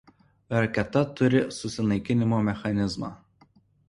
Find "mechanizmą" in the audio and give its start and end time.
2.47-3.11